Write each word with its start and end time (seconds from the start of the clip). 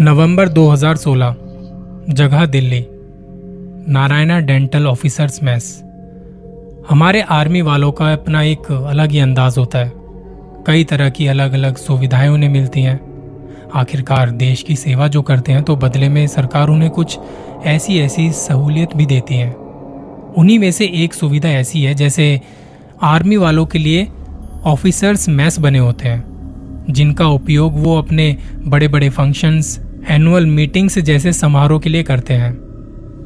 नवंबर 0.00 0.48
2016 0.48 1.36
जगह 2.08 2.46
Delhi, 2.46 2.86
Narayana 3.92 4.40
dental 4.40 4.86
officers 4.86 5.42
mess. 5.42 5.82
हमारे 6.90 7.20
army 7.20 7.60
वालों 7.60 7.92
का 7.92 8.12
अपना 8.12 8.42
एक 8.42 8.72
अलग 8.72 9.10
ही 9.10 9.18
अंदाज 9.18 9.58
होता 9.58 9.78
है। 9.78 9.92
कई 10.66 10.84
तरह 10.84 11.10
की 11.10 11.26
अलग 11.26 11.52
अलग 11.52 11.76
सुविधाएँ 11.76 12.28
उन्हें 12.28 12.50
मिलती 12.50 12.82
हैं। 12.82 13.16
आखिरकार 13.74 14.30
देश 14.30 14.62
की 14.62 14.76
सेवा 14.76 15.08
जो 15.08 15.22
करते 15.22 15.52
हैं 15.52 15.62
तो 15.62 15.76
बदले 15.76 16.08
में 16.08 16.26
सरकार 16.26 16.68
उन्हें 16.68 16.90
कुछ 16.90 17.18
ऐसी 17.64 17.98
ऐसी 17.98 18.32
सहूलियत 18.32 18.96
भी 18.96 19.06
देती 19.06 19.34
है। 19.34 19.50
उन्हीं 20.38 20.58
में 20.58 20.72
से 20.72 20.86
एक 20.94 21.14
सुविधा 21.14 21.48
ऐसी 21.48 21.82
है, 21.82 21.94
जैसे 21.94 22.40
आर्मी 23.02 23.36
वालों 23.36 23.66
के 23.66 23.78
लिए 23.78 24.08
ऑफिसर्स 24.66 25.28
मैस 25.28 25.58
बने 25.58 25.78
होते 25.78 26.08
हैं, 26.08 26.86
जिनका 26.90 27.26
उपयोग 27.26 27.74
वो 27.76 27.96
अपने 27.98 28.36
बड़े 28.60 28.88
बड़े 28.88 29.08
फ़ंक्शंस 29.08 29.78
एनुअल 30.08 30.46
मीटिंग्स 30.46 30.98
जैसे 30.98 31.32
समारोह 31.32 31.80
के 31.80 31.90
लिए 31.90 32.02
करते 32.02 32.34
हैं। 32.34 32.50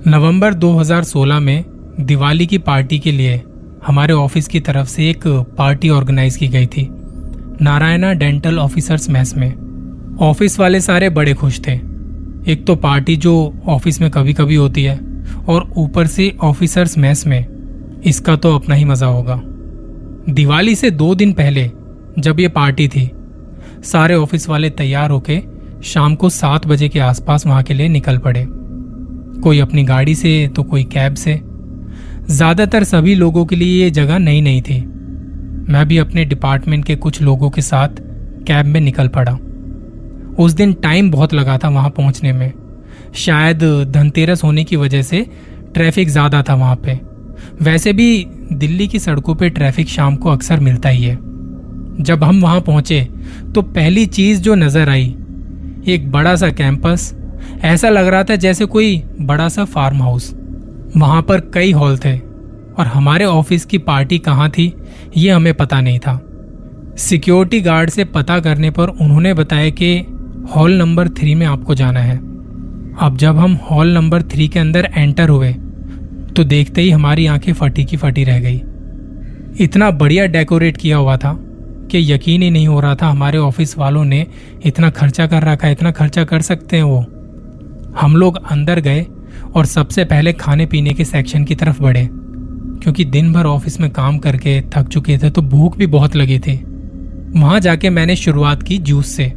नवंबर 0.07 0.55
2016 0.55 1.41
में 1.41 1.65
दिवाली 2.01 2.47
की 2.47 2.59
पार्टी 2.59 2.99
के 2.99 3.13
लिए 3.13 3.41
हमारे 3.87 4.13
ऑफ़िस 4.13 4.49
की 4.49 4.61
तरफ़ 4.61 4.89
से 4.89 5.09
एक 5.11 5.27
पार्टी 5.59 5.89
ऑर्गेनाइज 5.89 6.37
की 6.37 6.49
गई 6.49 6.67
थी, 6.67 6.89
नारायणा 7.63 8.13
डेंटल 8.13 8.59
ऑफिसर्स 8.59 9.11
मैस 9.11 9.37
में। 9.37 10.17
ऑफ़िस 10.21 10.59
वाले 10.61 10.81
सारे 10.81 11.09
बड़े 11.09 11.35
खुश 11.35 11.61
थे। 11.67 11.73
एक 12.53 12.65
तो 12.67 12.77
पार्टी 12.77 13.17
जो 13.17 13.33
ऑफ़िस 13.69 14.01
में 14.01 14.11
कभी 14.11 14.33
कभी 14.33 14.55
होती 14.55 14.85
है, 14.85 14.99
और 15.49 15.71
ऊपर 15.77 16.07
से 16.07 16.33
ऑफिसर्स 16.43 16.99
मैस 16.99 17.27
में, 17.27 17.45
इसका 18.05 18.37
तो 18.37 18.55
अपना 18.55 18.75
ही 18.75 18.85
मज़ा 18.85 19.07
होगा। 19.07 19.43
दिवाली 20.31 20.75
से 20.75 20.91
दो 20.91 21.15
दिन 21.15 21.33
पहले 21.33 21.71
जब 22.19 22.41
ये 22.41 22.49
पार्टी 22.49 22.87
थी, 22.89 23.11
सारे 23.83 24.15
ऑफ़िस 24.15 24.49
वाले 24.49 24.71
तैयार 24.71 25.11
होके 25.11 25.41
शाम 25.85 26.15
को 26.15 26.29
सात 26.29 26.67
बजे 26.67 26.89
के 26.89 26.99
आसपास 27.01 27.47
वहाँ 27.47 27.63
के 27.63 27.75
लिए 27.75 27.89
निकल 27.89 28.19
पड़े। 28.19 28.45
कोई 29.43 29.59
अपनी 29.61 29.83
गाड़ी 29.85 30.15
से 30.15 30.49
तो 30.57 30.63
कोई 30.63 30.85
कैब 30.85 31.15
से। 31.15 31.41
ज़्यादातर 32.29 32.85
सभी 32.85 33.15
लोगों 33.15 33.45
के 33.47 33.57
लिए 33.57 33.83
ये 33.85 33.91
जगह 33.91 34.19
नई 34.19 34.41
नई 34.41 34.61
थी। 34.61 34.81
मैं 35.69 35.87
भी 35.89 35.99
अपने 35.99 36.25
डिपार्टमेंट 36.25 36.85
के 36.85 36.97
कुछ 36.97 37.21
लोगों 37.23 37.51
के 37.51 37.63
साथ 37.63 38.01
कैब 38.47 38.67
में 38.67 38.81
निकल 38.81 39.09
पड़ा। 39.09 39.33
उस 40.39 40.53
दिन 40.53 40.73
टाइम 40.73 41.11
बहुत 41.11 41.35
लगा 41.35 41.59
था 41.59 41.69
वहाँ 41.69 41.91
पहुँचने 41.91 42.33
में। 42.33 42.53
शायद 43.17 43.63
धनतेरस 43.93 44.45
होने 44.45 44.65
की 44.65 44.77
वजह 44.77 45.03
से 45.03 45.27
ट्रैफ़िक 45.75 46.09
ज़्यादा 46.09 46.43
था 46.43 46.55
वहाँ 46.55 46.77
पे। 46.77 46.99
वैसे 47.63 47.93
भी 47.93 48.27
दिल्ली 48.53 48.87
की 48.89 48.99
सड़कों 48.99 49.35
पर 49.35 49.49
ट्रैफ़िक 49.49 49.89
शाम 49.89 50.17
को 50.17 50.29
अक्सर 50.29 50.61
मिलता 50.61 50.89
ही 50.89 51.03
है। 51.03 51.15
जब 52.01 52.25
हम 52.25 52.41
वहाँ 52.41 52.61
पहुँचे 52.61 53.01
तो 53.55 53.63
पहली 53.63 54.05
चीज़ 54.09 54.41
जो 54.43 54.55
नज़र 54.55 54.89
आई, 54.89 55.07
एक 55.87 56.11
बड़ा 56.13 56.35
सा 56.37 56.49
कैंपस। 56.51 57.15
ऐसा 57.63 57.89
लग 57.89 58.07
रहा 58.07 58.25
था 58.25 58.37
जैसे 58.37 58.65
कोई 58.67 59.03
बड़ा 59.21 59.49
सा 59.49 59.65
फार्म 59.67 60.03
हाउस 60.03 60.33
वहाँ 60.97 61.23
पर 61.23 61.41
कई 61.55 61.73
हॉल 61.73 61.97
थे, 61.99 62.17
और 62.17 62.87
हमारे 62.87 63.25
ऑफ़िस 63.25 63.65
की 63.65 63.79
पार्टी 63.81 64.19
कहाँ 64.19 64.49
थी, 64.51 64.73
ये 65.17 65.31
हमें 65.31 65.53
पता 65.55 65.81
नहीं 65.81 65.99
था। 65.99 66.21
सिक्योरिटी 66.99 67.61
गार्ड 67.61 67.91
से 67.91 68.05
पता 68.07 68.39
करने 68.41 68.71
पर 68.71 68.89
उन्होंने 68.91 69.35
बताया 69.35 69.71
कि 69.73 69.97
हॉल 70.51 70.73
नंबर 70.73 71.09
थ्री 71.09 71.35
में 71.35 71.47
आपको 71.47 71.75
जाना 71.75 72.01
है। 72.01 72.17
अब 72.99 73.17
जब 73.17 73.37
हम 73.37 73.59
हॉल 73.63 73.93
नंबर 73.95 74.23
थ्री 74.23 74.49
के 74.49 74.59
अंदर 74.59 74.89
एंटर 74.95 75.29
हुए 75.29 75.55
तो 76.41 76.45
देखते 76.45 76.83
ही 76.83 76.91
हमारी 76.91 77.27
आँखें 77.27 77.53
फटी 77.53 77.85
की 77.85 77.97
फटी 77.97 78.23
रह 78.25 78.39
गई। 78.41 78.57
इतना 79.65 79.91
बढ़िया 79.91 80.27
डेकोरेट 80.27 80.77
किया 80.77 80.97
हुआ 80.97 81.17
था 81.17 81.33
कि 81.91 81.99
यकीन 82.13 82.43
ही 82.43 82.51
नहीं 82.51 82.69
हो 82.69 82.79
रहा 82.81 82.95
था 82.95 83.09
हमारे 83.09 83.39
ऑफ़िस 83.39 83.77
वालों 83.79 84.05
ने 84.05 84.27
इतना 84.65 84.91
खर्चा 84.91 85.27
कर 85.27 85.43
रखा 85.43 85.67
है, 85.67 85.73
इतना 85.73 85.91
खर्चा 85.91 86.25
कर 86.25 86.43
सकते 86.43 86.77
हैं 86.77 86.83
वो। 86.83 87.01
हम 88.01 88.17
लोग 88.17 88.39
अंदर 88.51 88.81
गए 88.81 89.05
और 89.55 89.67
सबसे 89.67 90.05
पहले 90.05 90.33
खाने 90.33 90.67
पीने 90.67 90.93
के 90.93 91.05
सेक्शन 91.05 91.45
की 91.45 91.55
तरफ़ 91.55 91.83
बढ़े, 91.83 92.09
क्योंकि 92.11 93.05
दिन 93.05 93.33
भर 93.33 93.47
ऑफ़िस 93.47 93.81
में 93.81 93.91
काम 93.91 94.19
करके 94.19 94.61
थक 94.61 94.89
चुके 94.89 95.19
थे 95.19 95.31
तो 95.31 95.43
भूख 95.43 95.77
भी 95.77 95.87
बहुत 95.87 96.17
लगी 96.17 96.39
थी। 96.39 96.57
वहाँ 97.37 97.61
जाके 97.61 97.91
मैंने 97.91 98.17
शुरुआत 98.17 98.63
की 98.63 98.79
जूस 98.79 99.07
से, 99.07 99.33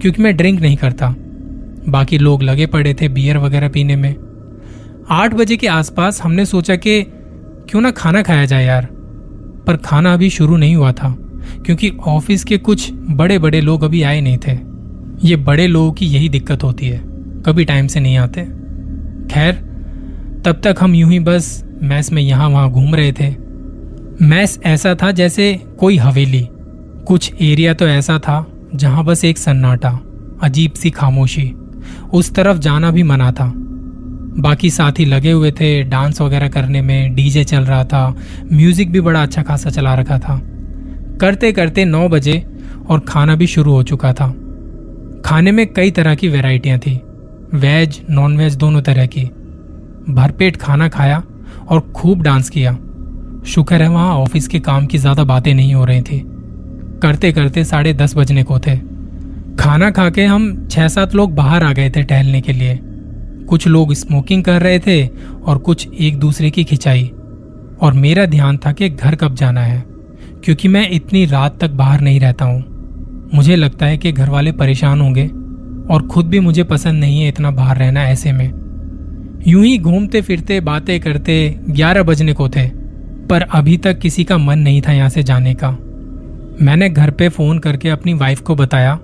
क्योंकि 0.00 0.22
मैं 0.22 0.36
ड्रिंक 0.36 0.60
नहीं 0.60 0.76
करता। 0.76 1.14
बाकी 1.88 2.18
लोग 2.18 2.42
लगे 2.42 2.66
पड़े 2.66 2.94
थे 2.94 3.08
बियर 3.08 3.38
वगैरह 3.38 3.68
पीने 3.68 3.96
में। 3.96 4.14
आठ 5.10 5.34
बजे 5.34 5.56
के 5.56 5.66
आसपास 5.66 6.22
हमने 6.22 6.44
सोचा 6.46 6.76
कि 6.76 7.02
क्यों 7.68 7.80
ना 7.80 7.90
खाना 7.90 8.22
खाया 8.22 8.44
जाए 8.44 8.64
यार। 8.64 8.88
पर 9.66 9.76
खाना 9.76 10.12
अभी 10.14 10.30
शुरू 10.30 10.56
नहीं 10.56 10.76
हुआ 10.76 10.92
था, 10.92 11.10
क्योंकि 11.66 11.90
ऑफ़िस 12.06 12.44
के 12.44 12.58
कुछ 12.58 12.90
बड़े 12.92 13.38
बड़े 13.38 13.60
लोग 13.60 13.82
अभी 13.82 14.02
आए 14.02 14.20
नहीं 14.20 14.38
थे। 14.38 14.58
ये 15.28 15.36
बड़े 15.36 15.66
लोगों 15.66 15.92
की 15.92 16.06
यही 16.06 16.28
दिक्कत 16.28 16.64
होती 16.64 16.88
है, 16.88 16.98
कभी 17.46 17.64
टाइम 17.64 17.86
से 17.86 18.00
नहीं 18.00 18.16
आते। 18.16 18.44
खैर, 19.30 19.54
तब 20.44 20.60
तक 20.64 20.76
हम 20.80 20.94
यूँ 20.94 21.10
ही 21.10 21.18
बस 21.18 21.64
मैस 21.82 22.12
में 22.12 22.22
यहाँ 22.22 22.48
वहाँ 22.48 22.70
घूम 22.70 22.94
रहे 22.94 23.12
थे। 23.12 23.34
मैस 24.22 24.58
ऐसा 24.64 24.94
था 24.94 25.10
जैसे 25.10 25.54
कोई 25.80 25.96
हवेली। 25.96 26.46
कुछ 27.06 27.32
एरिया 27.40 27.74
तो 27.74 27.88
ऐसा 27.88 28.18
था 28.18 28.46
जहाँ 28.74 29.04
बस 29.04 29.24
एक 29.24 29.38
सन्नाटा, 29.38 29.98
अजीब 30.42 30.72
सी 30.72 30.90
खामोशी, 30.90 31.52
उस 32.12 32.34
तरफ़ 32.34 32.58
जाना 32.58 32.90
भी 32.90 33.02
मना 33.02 33.32
था। 33.32 33.52
बाकी 34.38 34.70
साथी 34.70 35.04
लगे 35.04 35.30
हुए 35.30 35.50
थे 35.50 35.82
डांस 35.84 36.20
वगैरह 36.20 36.48
करने 36.48 36.80
में 36.82 37.14
डीजे 37.14 37.44
चल 37.44 37.64
रहा 37.64 37.84
था 37.84 38.08
म्यूज़िक 38.52 38.90
भी 38.92 39.00
बड़ा 39.00 39.22
अच्छा 39.22 39.42
खासा 39.42 39.70
चला 39.70 39.94
रखा 39.94 40.18
था। 40.18 40.40
करते 41.20 41.52
करते 41.52 41.84
नौ 41.84 42.08
बजे 42.08 42.42
और 42.90 43.00
खाना 43.00 43.34
भी 43.36 43.46
शुरू 43.46 43.72
हो 43.72 43.82
चुका 43.82 44.12
था। 44.12 44.28
खाने 45.24 45.52
में 45.52 45.66
कई 45.66 45.90
तरह 45.90 46.14
की 46.14 46.28
वेराइटियाँ 46.28 46.78
थी 46.78 47.00
वेज 47.54 48.00
नॉन 48.10 48.36
वेज 48.36 48.56
दोनों 48.56 48.82
तरह 48.82 49.06
की। 49.06 49.24
भरपेट 50.10 50.56
खाना 50.56 50.88
खाया 50.88 51.22
और 51.68 51.80
खूब 51.96 52.22
डांस 52.22 52.50
किया। 52.50 52.72
शुक्र 53.46 53.82
है 53.82 53.88
वहाँ 53.88 54.14
ऑफ़िस 54.14 54.48
के 54.48 54.60
काम 54.60 54.86
की 54.86 54.98
ज़्यादा 54.98 55.24
बातें 55.24 55.54
नहीं 55.54 55.74
हो 55.74 55.84
रही 55.84 56.02
थी। 56.02 56.22
करते 57.02 57.32
करते 57.32 57.64
साढ़े 57.64 57.92
दस 57.94 58.16
बजने 58.16 58.42
को 58.42 58.58
थे। 58.58 58.76
खाना 59.56 59.90
खा 59.90 60.08
के 60.10 60.24
हम 60.24 60.66
छः 60.70 60.88
सात 60.88 61.14
लोग 61.14 61.34
बाहर 61.34 61.64
आ 61.64 61.72
गए 61.72 61.90
थे 61.90 62.02
टहलने 62.02 62.40
के 62.40 62.52
लिए। 62.52 62.78
कुछ 63.48 63.66
लोग 63.68 63.92
स्मोकिंग 63.94 64.44
कर 64.44 64.62
रहे 64.62 64.78
थे 64.78 65.06
और 65.06 65.58
कुछ 65.58 65.88
एक 65.94 66.18
दूसरे 66.18 66.50
की 66.50 66.64
खिंचाई। 66.64 67.10
और 67.80 67.92
मेरा 67.92 68.24
ध्यान 68.26 68.56
था 68.56 68.72
कि 68.72 68.88
घर 68.88 69.14
कब 69.14 69.34
जाना 69.34 69.60
है, 69.60 69.82
क्योंकि 70.44 70.68
मैं 70.68 70.88
इतनी 70.90 71.24
रात 71.24 71.58
तक 71.60 71.70
बाहर 71.70 72.00
नहीं 72.00 72.20
रहता 72.20 72.44
हूँ। 72.44 73.28
मुझे 73.34 73.56
लगता 73.56 73.86
है 73.86 73.98
कि 73.98 74.12
घर 74.12 74.30
वाले 74.30 74.52
परेशान 74.52 75.00
होंगे 75.00 75.26
और 75.90 76.06
खुद 76.06 76.26
भी 76.26 76.40
मुझे 76.40 76.64
पसंद 76.64 77.00
नहीं 77.00 77.20
है 77.20 77.28
इतना 77.28 77.50
बाहर 77.50 77.76
रहना 77.76 78.04
ऐसे 78.04 78.32
में। 78.32 78.46
यूँ 79.46 79.64
ही 79.64 79.76
घूमते 79.78 80.20
फिरते, 80.20 80.60
बातें 80.60 80.98
करते, 81.00 81.56
ग्यारह 81.70 82.02
बजने 82.02 82.32
को 82.32 82.48
थे, 82.48 82.66
पर 83.26 83.42
अभी 83.42 83.76
तक 83.76 83.98
किसी 83.98 84.24
का 84.24 84.38
मन 84.38 84.58
नहीं 84.58 84.82
था 84.82 84.92
यहाँ 84.92 85.08
से 85.08 85.22
जाने 85.22 85.54
का। 85.54 85.70
मैंने 86.62 86.88
घर 86.88 87.10
पे 87.10 87.28
फ़ोन 87.28 87.58
करके 87.58 87.88
अपनी 87.88 88.14
वाइफ 88.14 88.40
को 88.40 88.54
बताया 88.54 88.98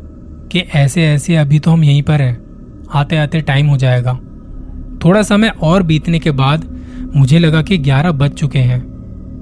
कि 0.53 0.61
ऐसे 0.75 1.07
ऐसे 1.07 1.37
अभी 1.37 1.59
तो 1.59 1.71
हम 1.71 1.85
यहीं 1.85 2.03
पर 2.03 2.23
हैं 2.23 2.39
आते 2.91 3.17
आते 3.17 3.41
टाइम 3.41 3.67
हो 3.67 3.77
जाएगा। 3.77 4.19
थोड़ा 5.05 5.23
समय 5.23 5.53
और 5.63 5.83
बीतने 5.83 6.19
के 6.19 6.31
बाद 6.31 6.65
मुझे 7.17 7.39
लगा 7.39 7.63
कि 7.63 7.79
ग्यारह 7.79 8.13
बज 8.13 8.31
चुके 8.31 8.59
हैं। 8.59 8.83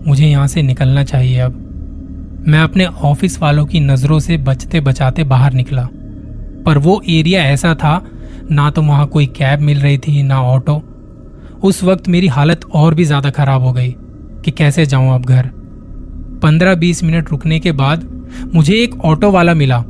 मुझे 0.07 0.27
यहाँ 0.27 0.47
से 0.47 0.63
निकलना 0.63 1.05
चाहिए 1.05 1.39
अब। 1.39 2.45
मैं 2.49 2.61
अपने 2.61 2.85
ऑफ़िस 2.87 3.41
वालों 3.43 3.65
की 3.67 3.81
नज़रों 3.81 4.19
से 4.21 4.37
बचते 4.39 4.81
बचाते 4.81 5.25
बाहर 5.25 5.53
निकला। 5.53 5.89
पर 6.67 6.79
वो 6.79 7.01
एरिया 7.09 7.43
ऐसा 7.45 7.75
था, 7.75 8.03
ना 8.51 8.71
तो 8.71 8.83
वहाँ 8.83 9.07
कोई 9.07 9.27
कैब 9.29 9.61
मिल 9.61 9.81
रही 9.81 9.99
थी, 9.99 10.23
ना 10.23 10.41
ऑटो। 10.43 10.83
उस 11.63 11.83
वक्त 11.85 12.09
मेरी 12.09 12.27
हालत 12.29 12.65
और 12.75 12.95
भी 12.95 13.05
ज़्यादा 13.05 13.31
खराब 13.31 13.63
हो 13.63 13.73
गई 13.73 13.95
कि 14.45 14.51
कैसे 14.51 14.87
जाऊँ 14.87 15.15
अब 15.15 15.25
घर। 15.25 15.51
पंद्रह 16.43 16.75
बीस 16.75 17.03
मिनट 17.05 17.31
रुकने 17.31 17.59
के 17.61 17.73
बाद 17.73 18.09
मुझे 18.55 18.75
एक 18.75 19.01
ऑटो 19.05 19.31
वाला 19.31 19.55
मिला, 19.55 19.85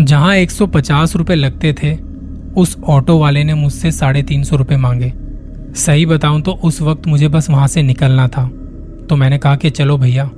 जहाँ 0.00 0.34
एक 0.36 0.50
सौ 0.50 0.66
पचास 0.66 1.16
रुपए 1.16 1.34
लगते 1.34 1.72
थे। 1.72 1.92
उस 2.56 2.76
ऑटो 2.84 3.18
वाले 3.18 3.44
ने 3.44 3.54
मुझसे 3.54 3.92
साढ़े 3.92 4.22
तीन 4.22 4.42
सौ 4.42 4.56
रुपए 4.56 4.76
मांगे। 4.76 5.12
सही 5.76 6.06
बताऊँ 6.06 6.40
तो 6.40 6.52
उस 6.52 6.80
वक्त 6.82 7.06
मुझे 7.06 7.28
बस 7.28 7.50
वहाँ 7.50 7.66
से 7.68 7.82
निकलना 7.82 8.26
था। 8.28 8.44
तो 9.10 9.16
मैंने 9.16 9.38
कहा 9.38 9.56
कि 9.56 9.70
चलो 9.70 9.96
भैया। 9.98 10.30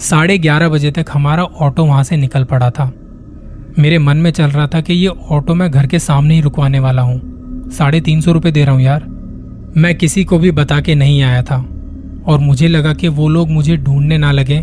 साढ़े 0.00 0.38
ग्यारह 0.38 0.68
बजे 0.68 0.90
तक 0.90 1.06
हमारा 1.12 1.44
ऑटो 1.44 1.84
वहाँ 1.84 2.02
से 2.04 2.16
निकल 2.16 2.44
पड़ा 2.44 2.70
था। 2.70 2.92
मेरे 3.78 3.98
मन 3.98 4.16
में 4.16 4.30
चल 4.30 4.50
रहा 4.50 4.66
था 4.66 4.80
कि 4.80 4.94
ये 4.94 5.08
ऑटो 5.08 5.54
मैं 5.54 5.70
घर 5.70 5.86
के 5.86 5.98
सामने 5.98 6.34
ही 6.34 6.40
रुकवाने 6.40 6.78
वाला 6.78 7.02
हूँ। 7.02 7.70
साढ़े 7.70 8.00
तीन 8.00 8.20
सौ 8.20 8.32
रुपये 8.32 8.52
दे 8.52 8.64
रहा 8.64 8.74
हूँ 8.74 8.82
यार। 8.82 9.04
मैं 9.76 9.94
किसी 9.94 10.24
को 10.24 10.38
भी 10.38 10.50
बता 10.50 10.80
के 10.80 10.94
नहीं 10.94 11.22
आया 11.22 11.42
था। 11.42 11.56
और 12.26 12.38
मुझे 12.38 12.68
लगा 12.68 12.92
कि 12.94 13.08
वो 13.08 13.28
लोग 13.28 13.50
मुझे 13.50 13.76
ढूँढने 13.76 14.18
ना 14.18 14.30
लगे 14.32 14.58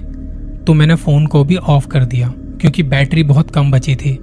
तो 0.67 0.73
मैंने 0.73 0.95
फ़ोन 0.95 1.25
को 1.25 1.43
भी 1.43 1.55
ऑफ़ 1.55 1.87
कर 1.87 2.05
दिया, 2.05 2.33
क्योंकि 2.61 2.83
बैटरी 2.83 3.23
बहुत 3.23 3.51
कम 3.51 3.71
बची 3.71 3.95
थी। 3.95 4.17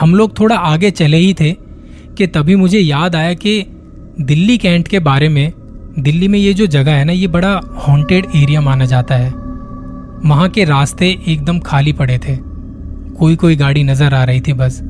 हम 0.00 0.14
लोग 0.14 0.38
थोड़ा 0.40 0.56
आगे 0.56 0.90
चले 0.90 1.16
ही 1.16 1.34
थे 1.34 1.50
कि 2.18 2.26
तभी 2.26 2.56
मुझे 2.56 2.78
याद 2.78 3.16
आया 3.16 3.34
कि 3.34 3.64
दिल्ली 4.20 4.56
कैंट 4.58 4.88
के 4.88 4.98
बारे 4.98 5.28
में, 5.28 5.52
दिल्ली 5.98 6.28
में 6.28 6.38
ये 6.38 6.54
जो 6.54 6.66
जगह 6.66 6.92
है 6.92 7.04
ना, 7.04 7.12
ये 7.12 7.26
बड़ा 7.26 7.60
हॉन्टेड 7.78 8.26
एरिया 8.36 8.60
माना 8.60 8.84
जाता 8.84 9.14
है। 9.14 9.30
वहाँ 10.24 10.48
के 10.48 10.64
रास्ते 10.64 11.06
एकदम 11.28 11.58
खाली 11.58 11.92
पड़े 11.92 12.18
थे। 12.18 12.36
कोई 13.16 13.36
कोई 13.36 13.56
गाड़ी 13.56 13.82
नज़र 13.84 14.14
आ 14.14 14.24
रही 14.24 14.40
थी 14.40 14.52
बस। 14.52 14.80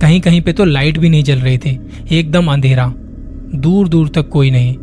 कहीं 0.00 0.20
कहीं 0.20 0.40
पे 0.40 0.52
तो 0.52 0.64
लाइट 0.64 0.98
भी 0.98 1.08
नहीं 1.08 1.22
जल 1.24 1.38
रही 1.38 1.58
थी। 1.58 1.78
एकदम 2.12 2.52
अंधेरा। 2.52 2.86
दूर 3.54 3.88
दूर 3.88 4.08
तक 4.08 4.28
कोई 4.28 4.50
नहीं। 4.50 4.76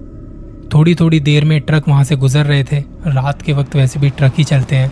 थोड़ी 0.73 0.95
थोड़ी 0.95 1.19
देर 1.19 1.45
में 1.45 1.59
ट्रक 1.61 1.87
वहाँ 1.89 2.03
से 2.03 2.15
गुजर 2.15 2.45
रहे 2.45 2.63
थे। 2.63 2.79
रात 3.07 3.41
के 3.41 3.53
वक्त 3.53 3.75
वैसे 3.75 3.99
भी 3.99 4.09
ट्रक 4.09 4.33
ही 4.37 4.43
चलते 4.43 4.75
हैं। 4.75 4.91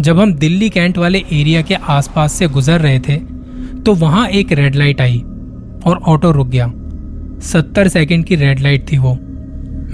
जब 0.00 0.20
हम 0.20 0.32
दिल्ली 0.34 0.68
कैंट 0.70 0.98
वाले 0.98 1.18
एरिया 1.32 1.62
के 1.62 1.74
आसपास 1.74 2.32
से 2.32 2.46
गुजर 2.48 2.80
रहे 2.80 2.98
थे 2.98 3.16
तो 3.82 3.94
वहाँ 3.94 4.26
एक 4.28 4.52
रेड 4.52 4.74
लाइट 4.74 5.00
आई। 5.00 5.22
और 5.86 5.96
ऑटो 5.98 6.30
रुक 6.30 6.48
गया। 6.48 6.66
सत्तर 7.42 7.88
सेकंड 7.88 8.24
की 8.24 8.36
रेड 8.36 8.60
लाइट 8.60 8.90
थी 8.92 8.98
वो। 8.98 9.12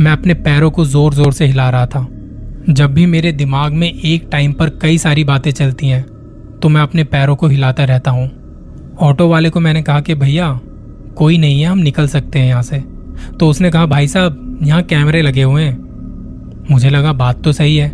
मैं 0.01 0.11
अपने 0.11 0.35
पैरों 0.37 0.71
को 0.71 0.85
ज़ोर 0.85 1.15
ज़ोर 1.15 1.33
से 1.33 1.47
हिला 1.47 1.69
रहा 1.71 1.87
था। 1.87 2.07
जब 2.71 2.95
भी 2.95 3.07
मेरे 3.07 3.33
दिमाग 3.33 3.73
में 3.73 3.93
एक 3.93 4.29
टाइम 4.33 4.53
पर 4.53 4.71
कई 4.83 4.99
सारी 4.99 5.25
बातें 5.25 5.51
चलती 5.51 5.89
हैं 5.89 6.03
तो 6.61 6.69
मैं 6.69 6.81
अपने 6.81 7.05
पैरों 7.05 7.37
को 7.37 7.47
हिलाता 7.47 7.85
रहता 7.85 8.11
हूँ। 8.11 8.31
ऑटो 9.01 9.29
वाले 9.29 9.51
को 9.51 9.61
मैंने 9.61 9.83
कहा 9.83 10.01
कि 10.01 10.15
भैया, 10.15 10.49
कोई 11.17 11.39
नहीं 11.39 11.61
है, 11.61 11.67
हम 11.67 11.79
निकल 11.79 12.07
सकते 12.09 12.39
हैं 12.39 12.47
यहाँ 12.49 12.63
से। 12.63 12.83
तो 13.41 13.49
उसने 13.49 13.71
कहा, 13.71 13.87
भाई 13.87 14.09
साहब, 14.09 14.59
यहाँ 14.63 14.83
कैमरे 14.83 15.23
लगे 15.23 15.43
हुए 15.43 15.63
हैं। 15.63 16.67
मुझे 16.71 16.91
लगा, 16.91 17.13
बात 17.13 17.43
तो 17.45 17.53
सही 17.53 17.77
है। 17.77 17.89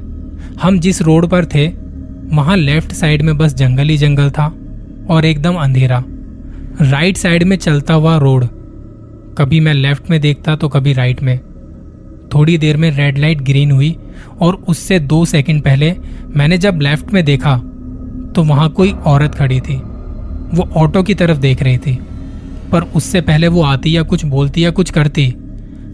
हम 0.63 0.79
जिस 0.79 1.01
रोड 1.03 1.27
पर 1.27 1.45
थे, 1.45 1.67
वहाँ 2.33 2.57
लेफ़्ट 2.57 2.93
साइड 2.93 3.23
में 3.23 3.37
बस 3.39 3.55
जंगल 3.55 3.89
ही 3.89 3.97
जंगल 3.97 4.31
था 4.31 4.47
और 5.11 5.25
एकदम 5.25 5.55
अंधेरा। 5.55 6.03
राइट 6.81 7.17
साइड 7.17 7.43
में 7.43 7.57
चलता 7.57 7.95
हुआ 7.95 8.17
रोड। 8.19 8.45
कभी 9.39 9.59
मैं 9.61 9.75
लेफ़्ट 9.75 10.09
में 10.11 10.21
देखता 10.21 10.55
तो 10.57 10.69
कभी 10.69 10.93
राइट 10.93 11.23
में। 11.23 11.39
थोड़ी 12.35 12.57
देर 12.59 12.77
में 12.77 12.91
रेड 12.91 13.19
लाइट 13.19 13.41
ग्रीन 13.41 13.71
हुई 13.71 13.97
और 14.41 14.55
उससे 14.69 14.99
दो 14.99 15.25
सेकंड 15.25 15.63
पहले 15.63 15.95
मैंने 16.29 16.59
जब 16.59 16.81
लेफ़्ट 16.83 17.13
में 17.13 17.25
देखा 17.25 17.57
तो 18.35 18.43
वहाँ 18.43 18.69
कोई 18.71 18.93
औरत 18.93 19.35
खड़ी 19.35 19.61
थी। 19.61 19.77
वो 20.55 20.69
ऑटो 20.77 21.03
की 21.03 21.15
तरफ़ 21.15 21.39
देख 21.39 21.63
रही 21.63 21.79
थी, 21.79 21.95
पर 22.73 22.83
उससे 22.97 23.21
पहले 23.21 23.49
वो 23.49 23.63
आती 23.63 23.97
या 23.97 24.03
कुछ 24.03 24.25
बोलती 24.25 24.65
या 24.65 24.71
कुछ 24.71 24.91
करती, 24.91 25.29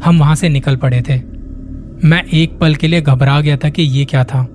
हम 0.04 0.18
वहाँ 0.18 0.34
से 0.34 0.48
निकल 0.48 0.76
पड़े 0.76 1.02
थे। 1.08 1.20
मैं 2.04 2.22
एक 2.24 2.58
पल 2.58 2.74
के 2.74 2.88
लिए 2.88 3.00
घबरा 3.00 3.40
गया 3.40 3.56
था 3.56 3.68
कि 3.68 3.82
ये 3.82 4.04
क्या 4.04 4.24
था। 4.24 4.46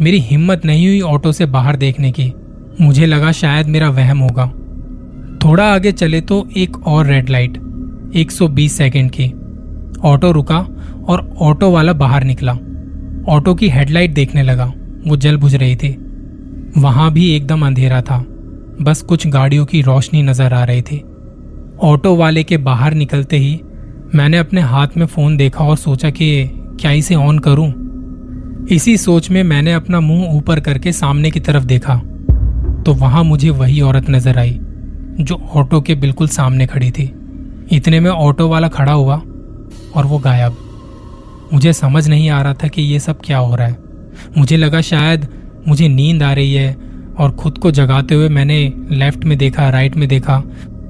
मेरी 0.00 0.20
हिम्मत 0.20 0.64
नहीं 0.64 0.86
हुई 0.86 1.00
ऑटो 1.00 1.32
से 1.32 1.46
बाहर 1.46 1.76
देखने 1.76 2.12
की। 2.12 2.32
मुझे 2.80 3.06
लगा 3.06 3.32
शायद 3.32 3.66
मेरा 3.66 3.88
वहम 3.90 4.18
होगा। 4.18 4.52
थोड़ा 5.44 5.64
आगे 5.74 5.92
चले 5.92 6.20
तो 6.20 6.48
एक 6.56 6.86
और 6.86 7.06
रेड 7.06 7.30
लाइट 7.30 7.56
120 8.16 8.68
सेकंड 8.68 9.10
की। 9.10 9.26
ऑटो 10.04 10.32
रुका 10.32 10.58
और 11.08 11.34
ऑटो 11.40 11.70
वाला 11.70 11.92
बाहर 11.92 12.24
निकला। 12.24 12.52
ऑटो 13.34 13.54
की 13.54 13.68
हेडलाइट 13.68 14.14
देखने 14.14 14.42
लगा। 14.42 14.72
वो 15.06 15.16
जल 15.16 15.36
बुझ 15.36 15.54
रही 15.54 15.76
थी। 15.76 15.96
वहाँ 16.78 17.12
भी 17.12 17.30
एकदम 17.36 17.66
अंधेरा 17.66 18.02
था। 18.02 18.18
बस 18.82 19.02
कुछ 19.02 19.26
गाड़ियों 19.26 19.66
की 19.66 19.82
रोशनी 19.82 20.22
नज़र 20.22 20.54
आ 20.54 20.64
रही 20.64 20.82
थी। 20.82 21.04
ऑटो 21.82 22.16
वाले 22.16 22.44
के 22.44 22.56
बाहर 22.56 22.94
निकलते 22.94 23.36
ही 23.36 23.60
मैंने 24.14 24.38
अपने 24.38 24.60
हाथ 24.60 24.88
में 24.96 25.06
फ़ोन 25.06 25.36
देखा 25.36 25.64
और 25.64 25.76
सोचा 25.76 26.10
कि 26.10 26.50
क्या 26.80 26.90
इसे 26.90 27.14
ऑन 27.14 27.38
करूँ। 27.38 27.72
इसी 28.70 28.96
सोच 28.96 29.30
में 29.30 29.42
मैंने 29.42 29.72
अपना 29.72 30.00
मुँह 30.00 30.36
ऊपर 30.36 30.60
करके 30.60 30.92
सामने 30.92 31.30
की 31.30 31.40
तरफ़ 31.40 31.64
देखा। 31.64 31.96
तो 32.86 32.94
वहाँ 32.94 33.24
मुझे 33.24 33.50
वही 33.50 33.80
औरत 33.80 34.10
नज़र 34.10 34.38
आई। 34.38 34.60
जो 35.20 35.34
ऑटो 35.54 35.80
के 35.80 35.94
बिल्कुल 35.94 36.28
सामने 36.28 36.66
खड़ी 36.66 36.90
थी। 36.90 37.04
इतने 37.72 38.00
में 38.00 38.10
ऑटो 38.10 38.48
वाला 38.48 38.68
खड़ा 38.68 38.92
हुआ 38.92 39.22
और 39.94 40.06
वो 40.06 40.18
गायब। 40.18 40.56
मुझे 41.52 41.72
समझ 41.72 42.08
नहीं 42.08 42.30
आ 42.30 42.42
रहा 42.42 42.54
था 42.54 42.68
कि 42.68 42.82
ये 42.82 42.98
सब 42.98 43.20
क्या 43.24 43.38
हो 43.38 43.54
रहा 43.54 43.66
है। 43.66 43.76
मुझे 44.38 44.56
लगा 44.56 44.80
शायद 44.80 45.26
मुझे 45.68 45.88
नींद 45.88 46.22
आ 46.22 46.32
रही 46.32 46.54
है 46.54 46.76
और 47.18 47.30
खुद 47.30 47.58
को 47.58 47.70
जगाते 47.70 48.14
हुए 48.14 48.28
मैंने 48.28 48.72
लेफ़्ट 48.90 49.24
में 49.24 49.36
देखा, 49.38 49.68
राइट 49.70 49.96
में 49.96 50.08
देखा। 50.08 50.42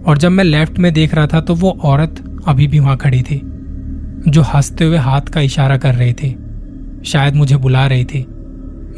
और 0.07 0.19
जब 0.19 0.31
मैं 0.31 0.45
लेफ़्ट 0.45 0.79
में 0.79 0.93
देख 0.93 1.15
रहा 1.15 1.27
था 1.27 1.41
तो 1.41 1.55
वो 1.55 1.79
औरत 1.83 2.43
अभी 2.49 2.67
भी 2.67 2.79
वहाँ 2.79 2.97
खड़ी 2.97 3.23
थी, 3.23 3.41
जो 4.29 4.43
हँसते 4.43 4.85
हुए 4.85 4.97
हाथ 4.97 5.21
का 5.21 5.41
इशारा 5.41 5.77
कर 5.77 5.95
रही 5.95 6.13
थी। 6.13 6.37
शायद 7.05 7.37
मुझे 7.37 7.57
बुला 7.57 7.87
रही 7.87 8.05
थी। 8.05 8.27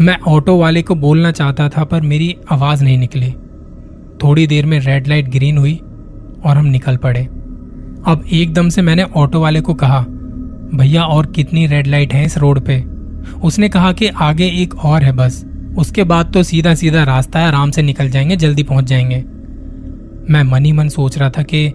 मैं 0.00 0.19
ऑटो 0.20 0.56
वाले 0.56 0.82
को 0.82 0.94
बोलना 0.94 1.31
चाहता 1.31 1.69
था, 1.69 1.84
पर 1.84 2.00
मेरी 2.00 2.37
आवाज़ 2.52 2.84
नहीं 2.84 2.99
निकली। 2.99 3.34
थोड़ी 4.26 4.46
देर 4.46 4.67
में 4.67 4.81
रेड 4.81 5.06
लाइट 5.06 5.28
ग्रीन 5.28 5.58
हुई 5.58 5.81
और 6.44 6.56
हम 6.56 6.67
निकल 6.67 6.96
पड़े। 6.96 7.20
अब 8.06 8.25
एकदम 8.32 8.69
से 8.69 8.82
मैंने 8.82 9.02
ऑटो 9.02 9.40
वाले 9.40 9.61
को 9.61 9.75
कहा, 9.75 10.00
भैया, 10.75 11.05
और 11.05 11.26
कितनी 11.26 11.67
रेड 11.67 11.87
लाइट 11.87 12.14
है 12.14 12.25
इस 12.25 12.38
रोड 12.38 12.61
पे? 12.61 12.84
उसने 13.43 13.69
कहा 13.69 13.93
कि 13.93 14.06
आगे 14.06 14.46
एक 14.46 14.84
और 14.84 15.02
है 15.02 15.12
बस। 15.12 15.46
उसके 15.78 16.05
बाद 16.05 16.32
तो 16.32 16.43
सीधा 16.43 16.75
सीधा 16.75 17.02
रास्ता 17.02 17.38
है, 17.38 17.46
आराम 17.46 17.70
से 17.70 17.82
निकल 17.82 18.11
जाएँगे, 18.11 18.37
जल्दी 18.37 18.62
पहुँच 18.62 18.84
जाएँगे। 18.84 19.25
मैं 20.32 20.43
मन 20.43 20.64
ही 20.64 20.73
मन 20.73 20.88
सोच 20.88 21.19
रहा 21.19 21.31
था 21.31 21.43
कि 21.43 21.73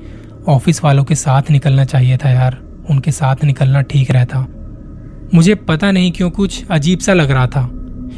ऑफ़िस 0.47 0.83
वालों 0.83 1.03
के 1.03 1.15
साथ 1.15 1.41
निकलना 1.51 1.83
चाहिए 1.83 2.17
था 2.17 2.29
यार, 2.29 2.57
उनके 2.89 3.11
साथ 3.11 3.35
निकलना 3.43 3.81
ठीक 3.81 4.11
रहता। 4.11 4.47
मुझे 5.33 5.55
पता 5.55 5.91
नहीं 5.91 6.11
क्यों 6.11 6.29
कुछ 6.29 6.65
अजीब 6.71 6.99
सा 6.99 7.13
लग 7.13 7.31
रहा 7.31 7.47
था। 7.47 7.71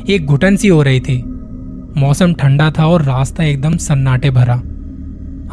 एक 0.09 0.25
घुटन 0.25 0.55
सी 0.55 0.67
हो 0.67 0.83
रही 0.83 0.99
थी। 0.99 1.32
मौसम 1.97 2.33
ठंडा 2.33 2.71
था 2.71 2.87
और 2.87 3.01
रास्ता 3.01 3.43
एकदम 3.43 3.77
सन्नाटे 3.77 4.29
भरा। 4.29 4.61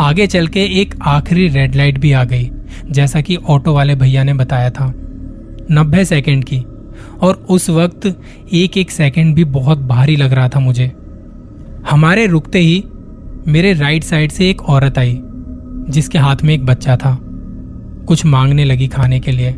आगे 0.04 0.26
चल 0.26 0.46
के 0.46 0.60
एक 0.60 0.94
आखिरी 1.02 1.48
रेड 1.48 1.75
लाइट 1.75 1.98
भी 1.98 2.12
आ 2.12 2.25
गई, 2.25 2.50
जैसा 2.90 3.20
कि 3.20 3.37
ऑटो 3.37 3.75
वाले 3.75 3.94
भैया 3.94 4.25
ने 4.25 4.34
बताया 4.34 4.70
था। 4.70 4.92
नब्बे 5.70 6.04
सेकंड 6.04 6.44
की, 6.44 6.58
और 7.20 7.46
उस 7.50 7.70
वक्त 7.70 8.20
एक 8.52 8.78
एक 8.78 8.90
सेकंड 8.90 9.34
भी 9.34 9.44
बहुत 9.44 9.78
भारी 9.78 10.16
लग 10.16 10.32
रहा 10.32 10.48
था 10.48 10.60
मुझे। 10.60 10.92
हमारे 11.90 12.26
रुकते 12.26 12.58
ही 12.58 12.84
मेरे 13.48 13.72
राइट 13.72 14.02
साइड 14.02 14.31
से 14.31 14.50
एक 14.50 14.62
औरत 14.62 14.98
आई, 14.98 15.20
जिसके 15.88 16.19
हाथ 16.19 16.36
में 16.44 16.54
एक 16.54 16.66
बच्चा 16.66 16.96
था। 16.96 17.19
कुछ 18.06 18.26
मांगने 18.26 18.64
लगी 18.64 18.86
खाने 18.88 19.20
के 19.20 19.32
लिए। 19.32 19.50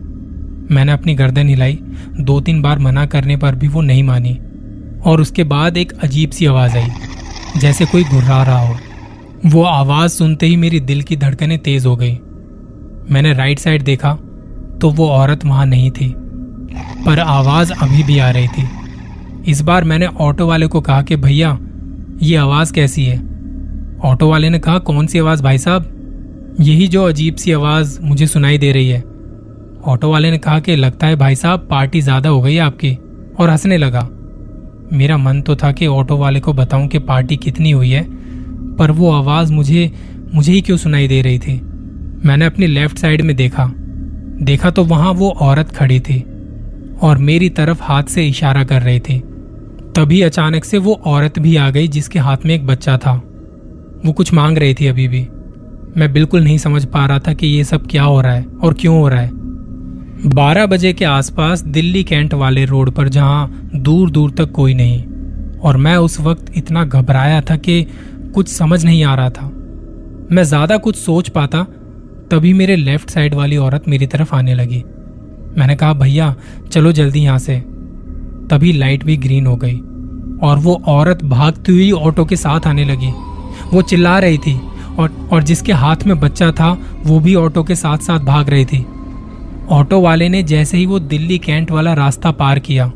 मैंने 0.70 0.92
अपनी 0.92 1.14
गर्दन 1.14 1.48
हिलाई, 1.48 1.78
दो 2.20 2.40
तीन 2.40 2.62
बार 2.62 2.78
मना 2.78 3.06
करने 3.06 3.36
पर 3.36 3.54
भी 3.54 3.68
वो 3.68 3.80
नहीं 3.80 4.02
मानी। 4.02 4.38
और 5.02 5.20
उसके 5.20 5.44
बाद 5.44 5.76
एक 5.76 5.92
अजीब 5.94 6.30
सी 6.30 6.46
आवाज़ 6.46 6.76
आई, 6.76 6.88
जैसे 7.56 7.84
कोई 7.84 8.04
घुर्रा 8.04 8.42
रहा 8.42 8.58
हो। 8.58 8.76
वो 9.46 9.62
आवाज़ 9.62 10.12
सुनते 10.12 10.46
ही 10.46 10.56
मेरी 10.56 10.80
दिल 10.82 11.02
की 11.02 11.16
धड़कनें 11.16 11.58
तेज 11.58 11.86
हो 11.86 11.96
गई। 11.96 12.12
मैंने 13.10 13.32
राइट 13.34 13.58
साइड 13.58 13.82
देखा 13.82 14.12
तो 14.80 14.90
वो 14.90 15.08
औरत 15.08 15.44
वहाँ 15.44 15.66
नहीं 15.66 15.90
थी, 15.90 16.14
पर 17.06 17.18
आवाज़ 17.18 17.72
अभी 17.72 18.02
भी 18.02 18.18
आ 18.18 18.30
रही 18.30 18.48
थी। 18.48 18.68
इस 19.50 19.60
बार 19.60 19.84
मैंने 19.84 20.06
ऑटो 20.06 20.46
वाले 20.46 20.66
को 20.66 20.80
कहा 20.80 21.02
कि, 21.02 21.16
भैया, 21.16 21.58
ये 22.22 22.36
आवाज़ 22.36 22.72
कैसी 22.72 23.04
है? 23.04 23.18
ऑटो 24.04 24.28
वाले 24.30 24.50
ने 24.50 24.58
कहा, 24.58 24.78
कौन 24.78 25.06
सी 25.06 25.18
आवाज़ 25.18 25.42
भाई 25.42 25.58
साहब? 25.58 25.88
यही 26.60 26.86
जो 26.88 27.04
अजीब 27.04 27.36
सी 27.36 27.52
आवाज़ 27.52 27.98
मुझे 28.02 28.26
सुनाई 28.26 28.58
दे 28.58 28.72
रही 28.72 28.88
है। 28.88 29.00
ऑटो 29.84 30.10
वाले 30.10 30.30
ने 30.30 30.38
कहा 30.38 30.58
कि, 30.60 30.76
लगता 30.76 31.06
है 31.06 31.16
भाई 31.16 31.34
साहब, 31.34 31.66
पार्टी 31.70 32.00
ज़्यादा 32.00 32.28
हो 32.28 32.40
गई 32.40 32.56
आपकी, 32.58 32.94
और 33.40 33.50
हंसने 33.50 33.78
लगा। 33.78 34.08
मेरा 34.92 35.16
मन 35.16 35.40
तो 35.42 35.56
था 35.56 35.72
कि 35.72 35.86
ऑटो 35.86 36.16
वाले 36.16 36.40
को 36.40 36.52
बताऊँ 36.52 36.88
कि 36.88 36.98
पार्टी 36.98 37.36
कितनी 37.36 37.70
हुई 37.70 37.90
है, 37.90 38.06
पर 38.76 38.90
वो 38.90 39.10
आवाज़ 39.10 39.52
मुझे 39.52 39.92
मुझे 40.34 40.52
ही 40.52 40.60
क्यों 40.60 40.76
सुनाई 40.76 41.08
दे 41.08 41.22
रही 41.22 41.38
थी? 41.38 41.60
मैंने 42.24 42.44
अपनी 42.44 42.66
लेफ़्ट 42.66 42.98
साइड 42.98 43.22
में 43.22 43.36
देखा। 43.36 43.72
देखा 44.42 44.70
तो 44.70 44.84
वहाँ 44.84 45.12
वो 45.12 45.30
औरत 45.30 45.68
खड़ी 45.68 46.00
थी 46.00 46.20
और 47.02 47.18
मेरी 47.18 47.48
तरफ़ 47.48 47.82
हाथ 47.82 48.04
से 48.04 48.26
इशारा 48.28 48.64
कर 48.64 48.82
रही 48.82 49.00
थी। 49.00 49.18
तभी 49.96 50.22
अचानक 50.22 50.64
से 50.64 50.78
वो 50.78 50.92
औरत 51.04 51.38
भी 51.38 51.56
आ 51.56 51.70
गई 51.70 51.88
जिसके 51.88 52.18
हाथ 52.18 52.36
में 52.46 52.54
एक 52.54 52.66
बच्चा 52.66 52.98
था। 52.98 53.12
वो 54.06 54.12
कुछ 54.12 54.34
मांग 54.34 54.58
रही 54.58 54.74
थी 54.74 54.86
अभी 54.86 55.08
भी। 55.08 55.28
मैं 55.96 56.12
बिल्कुल 56.12 56.44
नहीं 56.44 56.58
समझ 56.58 56.84
पा 56.84 57.06
रहा 57.06 57.18
था 57.18 57.32
कि 57.32 57.46
ये 57.46 57.64
सब 57.64 57.86
क्या 57.86 58.02
हो 58.02 58.20
रहा 58.20 58.32
है 58.32 58.44
और 58.62 58.74
क्यों 58.74 59.00
हो 59.00 59.08
रहा 59.08 59.20
है। 59.20 59.41
बारह 60.24 60.66
बजे 60.66 60.92
के 60.92 61.04
आसपास 61.04 61.62
दिल्ली 61.64 62.02
कैंट 62.04 62.34
वाले 62.34 62.64
रोड 62.64 62.90
पर 62.90 63.08
जहाँ 63.08 63.70
दूर 63.76 64.10
दूर 64.10 64.30
तक 64.30 64.50
कोई 64.52 64.74
नहीं। 64.74 65.02
और 65.60 65.76
मैं 65.76 65.96
उस 65.96 66.20
वक्त 66.20 66.52
इतना 66.56 66.84
घबराया 66.84 67.40
था 67.40 67.56
कि 67.56 67.82
कुछ 68.34 68.48
समझ 68.48 68.84
नहीं 68.84 69.02
आ 69.04 69.14
रहा 69.14 69.30
था। 69.30 69.46
मैं 70.32 70.42
ज़्यादा 70.42 70.76
कुछ 70.76 70.96
सोच 70.96 71.28
पाता, 71.28 71.62
तभी 72.30 72.52
मेरे 72.52 72.76
लेफ़्ट 72.76 73.10
साइड 73.10 73.34
वाली 73.34 73.56
औरत 73.56 73.88
मेरी 73.88 74.06
तरफ़ 74.06 74.34
आने 74.34 74.54
लगी। 74.54 74.82
मैंने 75.58 75.76
कहा, 75.76 75.92
भैया, 75.92 76.34
चलो 76.72 76.92
जल्दी 76.92 77.20
यहाँ 77.20 77.38
से। 77.38 77.58
तभी 78.50 78.72
लाइट 78.72 79.04
भी 79.04 79.16
ग्रीन 79.16 79.46
हो 79.46 79.56
गई 79.56 79.76
और 80.42 80.58
वो 80.58 80.80
औरत 80.88 81.24
भागती 81.24 81.72
हुई 81.72 81.90
ऑटो 81.92 82.24
के 82.24 82.36
साथ 82.36 82.66
आने 82.66 82.84
लगी। 82.84 83.12
वो 83.72 83.82
चिल्ला 83.82 84.18
रही 84.18 84.38
थी 84.38 84.58
और 84.98 85.28
और 85.32 85.42
जिसके 85.42 85.72
हाथ 85.72 86.06
में 86.06 86.18
बच्चा 86.20 86.52
था, 86.52 86.72
वो 87.06 87.20
भी 87.20 87.34
ऑटो 87.34 87.62
के 87.62 87.74
साथ 87.74 87.98
साथ 87.98 88.20
भाग 88.20 88.50
रही 88.50 88.64
थी। 88.64 88.84
ऑटो 89.72 90.00
वाले 90.00 90.28
ने 90.28 90.42
जैसे 90.42 90.78
ही 90.78 90.86
वो 90.86 90.98
दिल्ली 90.98 91.38
कैंट 91.38 91.70
वाला 91.70 91.92
रास्ता 91.92 92.30
पार 92.30 92.58
किया, 92.58 92.92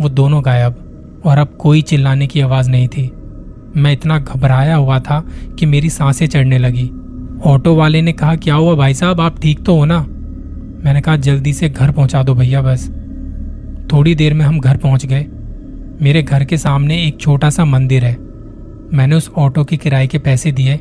वो 0.00 0.08
दोनों 0.08 0.44
गायब 0.44 1.22
और 1.24 1.38
अब 1.38 1.48
कोई 1.58 1.82
चिल्लाने 1.82 2.26
की 2.26 2.40
आवाज़ 2.40 2.70
नहीं 2.70 2.88
थी। 2.88 3.12
मैं 3.76 3.92
इतना 3.92 4.18
घबराया 4.18 4.76
हुआ 4.76 5.00
था 5.00 5.26
कि 5.58 5.66
मेरी 5.66 5.90
साँसें 5.90 6.26
चढ़ने 6.26 6.58
लगी। 6.58 6.90
ऑटो 7.44 7.74
वाले 7.74 8.02
ने 8.02 8.12
कहा, 8.12 8.36
क्या 8.36 8.54
हुआ 8.54 8.74
भाई 8.74 8.94
साहब? 8.94 9.20
आप 9.20 9.40
ठीक 9.40 9.64
तो 9.64 9.76
हो 9.76 9.84
ना? 9.84 10.06
मैंने 10.84 11.00
कहा, 11.00 11.16
जल्दी 11.16 11.52
से 11.52 11.68
घर 11.68 11.90
पहुँचा 11.90 12.22
दो 12.22 12.34
भैया, 12.34 12.62
बस। 12.62 12.88
थोड़ी 13.92 14.14
देर 14.14 14.34
में 14.34 14.44
हम 14.44 14.60
घर 14.60 14.76
पहुँच 14.76 15.06
गए। 15.06 15.26
मेरे 16.02 16.22
घर 16.22 16.44
के 16.44 16.56
सामने 16.56 17.06
एक 17.06 17.20
छोटा 17.20 17.50
सा 17.50 17.64
मंदिर 17.64 18.04
है। 18.04 18.14
मैंने 18.94 19.14
उस 19.14 19.30
ऑटो 19.36 19.64
के 19.64 19.76
किराए 19.76 20.06
के 20.06 20.18
पैसे 20.18 20.52
दिए, 20.52 20.80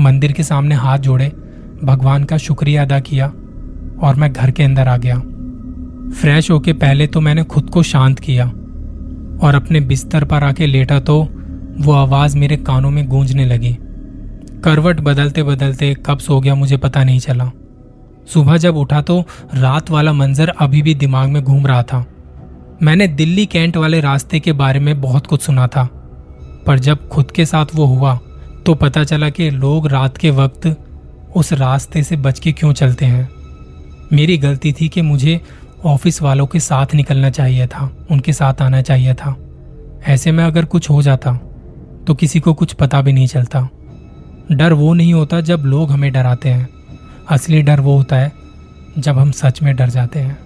मंदिर 0.00 0.32
के 0.32 0.42
सामने 0.42 0.74
हाथ 0.74 0.98
जोड़े, 0.98 1.32
भगवान 1.84 2.24
का 2.24 2.36
शुक्रिया 2.36 2.82
अदा 2.82 3.00
किया। 3.00 3.32
और 4.02 4.14
मैं 4.14 4.32
घर 4.32 4.50
के 4.50 4.62
अंदर 4.62 4.88
आ 4.88 4.96
गया। 4.96 5.18
फ्रेश 6.12 6.50
होके 6.50 6.72
पहले 6.72 7.06
तो 7.06 7.20
मैंने 7.20 7.44
खुद 7.44 7.70
को 7.70 7.82
शांत 7.82 8.18
किया 8.18 8.46
और 9.38 9.54
अपने 9.54 9.80
बिस्तर 9.82 10.24
पर 10.24 10.44
आके 10.44 10.66
लेटा 10.66 10.98
तो 11.00 11.22
वो 11.80 11.92
आवाज़ 11.92 12.36
मेरे 12.38 12.56
कानों 12.56 12.90
में 12.90 13.06
गूंजने 13.08 13.44
लगी। 13.44 13.76
करवट 14.64 15.00
बदलते 15.00 15.42
बदलते 15.42 15.94
कब 16.06 16.18
सो 16.18 16.40
गया, 16.40 16.54
मुझे 16.54 16.76
पता 16.76 17.04
नहीं 17.04 17.18
चला। 17.18 17.50
सुबह 18.26 18.56
जब 18.56 18.76
उठा 18.76 19.00
तो 19.02 19.20
रात 19.54 19.90
वाला 19.90 20.12
मंजर 20.12 20.48
अभी 20.48 20.82
भी 20.82 20.94
दिमाग 20.94 21.28
में 21.28 21.42
घूम 21.42 21.66
रहा 21.66 21.82
था। 21.82 22.04
मैंने 22.82 23.08
दिल्ली 23.08 23.46
कैंट 23.46 23.76
वाले 23.76 24.00
रास्ते 24.00 24.40
के 24.40 24.52
बारे 24.52 24.80
में 24.80 25.00
बहुत 25.00 25.26
कुछ 25.26 25.42
सुना 25.42 25.66
था, 25.66 25.84
पर 26.66 26.78
जब 26.78 27.08
खुद 27.08 27.30
के 27.30 27.44
साथ 27.44 27.74
वो 27.74 27.84
हुआ 27.86 28.18
तो 28.66 28.74
पता 28.74 29.04
चला 29.04 29.28
कि 29.30 29.50
लोग 29.50 29.86
रात 29.88 30.16
के 30.16 30.30
वक्त 30.30 30.74
उस 31.36 31.52
रास्ते 31.52 32.02
से 32.02 32.16
बच 32.16 32.38
के 32.38 32.52
क्यों 32.52 32.72
चलते 32.72 33.06
हैं। 33.06 33.28
मेरी 34.12 34.36
गलती 34.38 34.72
थी 34.72 34.88
कि 34.88 35.02
मुझे 35.02 35.40
ऑफ़िस 35.84 36.20
वालों 36.22 36.46
के 36.46 36.60
साथ 36.60 36.94
निकलना 36.94 37.30
चाहिए 37.30 37.66
था, 37.66 37.90
उनके 38.10 38.32
साथ 38.32 38.62
आना 38.62 38.82
चाहिए 38.82 39.14
था। 39.14 39.36
ऐसे 40.06 40.32
में 40.32 40.44
अगर 40.44 40.64
कुछ 40.64 40.90
हो 40.90 41.02
जाता 41.02 41.32
तो 42.06 42.14
किसी 42.14 42.40
को 42.40 42.54
कुछ 42.54 42.72
पता 42.72 43.00
भी 43.02 43.12
नहीं 43.12 43.26
चलता। 43.26 43.68
डर 44.52 44.72
वो 44.72 44.92
नहीं 44.94 45.14
होता 45.14 45.40
जब 45.40 45.62
लोग 45.64 45.90
हमें 45.90 46.12
डराते 46.12 46.48
हैं। 46.48 46.68
असली 47.30 47.62
डर 47.62 47.80
वो 47.80 47.96
होता 47.96 48.16
है 48.16 48.32
जब 48.98 49.18
हम 49.18 49.30
सच 49.30 49.62
में 49.62 49.74
डर 49.76 49.88
जाते 49.88 50.18
हैं। 50.18 50.38